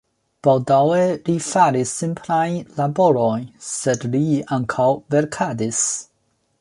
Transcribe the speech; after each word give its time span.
Baldaŭe 0.45 1.01
li 1.27 1.35
faris 1.47 1.91
simplajn 1.99 2.57
laborojn, 2.79 3.45
sed 3.67 4.09
li 4.15 4.23
ankaŭ 4.59 4.89
verkadis. 5.17 5.85